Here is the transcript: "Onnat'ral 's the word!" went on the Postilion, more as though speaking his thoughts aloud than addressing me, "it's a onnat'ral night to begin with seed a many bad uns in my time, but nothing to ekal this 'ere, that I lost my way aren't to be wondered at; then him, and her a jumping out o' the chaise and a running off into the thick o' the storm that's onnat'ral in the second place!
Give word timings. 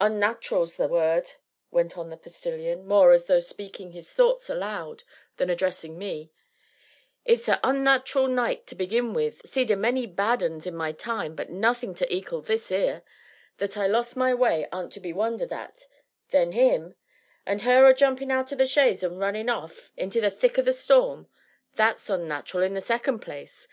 "Onnat'ral 0.00 0.68
's 0.68 0.76
the 0.76 0.86
word!" 0.86 1.32
went 1.72 1.98
on 1.98 2.08
the 2.08 2.16
Postilion, 2.16 2.86
more 2.86 3.10
as 3.10 3.26
though 3.26 3.40
speaking 3.40 3.90
his 3.90 4.12
thoughts 4.12 4.48
aloud 4.48 5.02
than 5.36 5.50
addressing 5.50 5.98
me, 5.98 6.30
"it's 7.24 7.48
a 7.48 7.58
onnat'ral 7.66 8.28
night 8.28 8.68
to 8.68 8.76
begin 8.76 9.12
with 9.14 9.44
seed 9.44 9.72
a 9.72 9.76
many 9.76 10.06
bad 10.06 10.44
uns 10.44 10.64
in 10.68 10.76
my 10.76 10.92
time, 10.92 11.34
but 11.34 11.50
nothing 11.50 11.92
to 11.94 12.06
ekal 12.06 12.40
this 12.40 12.70
'ere, 12.70 13.02
that 13.56 13.76
I 13.76 13.88
lost 13.88 14.16
my 14.16 14.32
way 14.32 14.68
aren't 14.70 14.92
to 14.92 15.00
be 15.00 15.12
wondered 15.12 15.52
at; 15.52 15.88
then 16.30 16.52
him, 16.52 16.94
and 17.44 17.62
her 17.62 17.84
a 17.88 17.94
jumping 17.96 18.30
out 18.30 18.52
o' 18.52 18.54
the 18.54 18.68
chaise 18.68 19.02
and 19.02 19.14
a 19.14 19.18
running 19.18 19.48
off 19.48 19.90
into 19.96 20.20
the 20.20 20.30
thick 20.30 20.56
o' 20.56 20.62
the 20.62 20.72
storm 20.72 21.26
that's 21.72 22.08
onnat'ral 22.08 22.62
in 22.62 22.74
the 22.74 22.80
second 22.80 23.18
place! 23.18 23.66